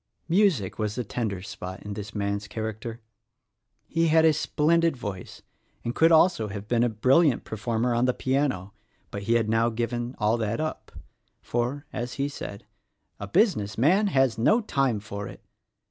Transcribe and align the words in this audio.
Music 0.27 0.79
was 0.79 0.95
the 0.95 1.03
tender 1.03 1.43
spot 1.43 1.83
in 1.83 1.93
this 1.93 2.15
man's 2.15 2.47
character. 2.47 3.01
He 3.87 4.07
had 4.07 4.25
a 4.25 4.31
spllendid 4.33 4.95
voice, 4.97 5.43
and 5.83 5.93
could 5.93 6.11
also 6.11 6.47
have 6.47 6.67
been 6.67 6.83
a 6.83 6.89
brilliant 6.89 7.43
performer 7.43 7.93
on 7.93 8.05
the 8.05 8.13
piano, 8.15 8.73
but 9.11 9.21
he 9.21 9.33
had 9.35 9.47
now 9.47 9.69
given 9.69 10.15
all 10.17 10.37
that 10.37 10.59
up; 10.59 10.91
for, 11.43 11.85
as 11.93 12.13
he 12.13 12.27
said, 12.27 12.65
"A 13.19 13.27
business 13.27 13.77
man 13.77 14.07
has 14.07 14.39
no 14.39 14.59
time 14.59 14.99
for 14.99 15.27
it!" 15.27 15.45